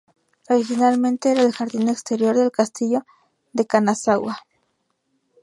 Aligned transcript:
Originalmente 0.49 1.29
era 1.31 1.43
el 1.43 1.51
jardín 1.53 1.87
exterior 1.87 2.35
del 2.35 2.49
Castillo 2.49 3.05
de 3.53 3.67
Kanazawa. 3.67 4.39